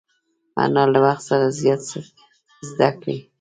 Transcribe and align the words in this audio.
انا 0.63 0.83
له 0.93 0.99
وخت 1.05 1.23
سره 1.29 1.45
زیات 1.59 1.81
څه 1.89 1.99
زده 2.69 2.89
کړي 3.01 3.17